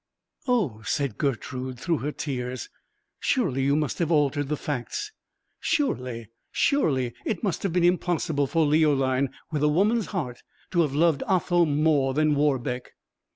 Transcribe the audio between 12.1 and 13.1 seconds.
than Warbeck?"